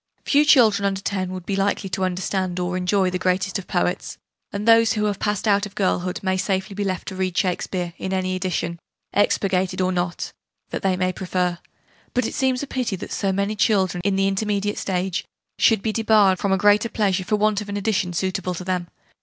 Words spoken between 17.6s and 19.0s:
of an edition suitable to them.